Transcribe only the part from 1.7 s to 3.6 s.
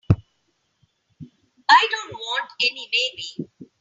don't want any maybe.